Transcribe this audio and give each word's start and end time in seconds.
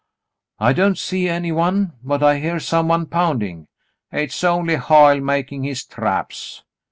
"I 0.57 0.73
don't 0.73 0.97
see 0.97 1.29
any 1.29 1.51
one, 1.51 1.93
but 2.03 2.23
I 2.23 2.39
hear 2.39 2.59
some 2.59 2.87
one 2.87 3.05
pounding.'* 3.05 3.67
"Hit's 4.09 4.43
only 4.43 4.75
Hoyle 4.77 5.21
makin' 5.21 5.61
his 5.63 5.85
traps." 5.85 6.63